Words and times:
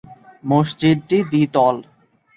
মসজিদটি 0.43 1.17
দ্বিতল। 1.31 1.75